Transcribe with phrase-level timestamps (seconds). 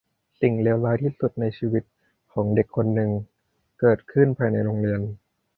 [0.41, 1.83] สิ่งเลวร้ายที่สุดในชีวิต
[2.33, 3.11] ของเด็กคนหนึ่ง
[3.79, 5.01] เกิดขึ้นภายในโรงเรียน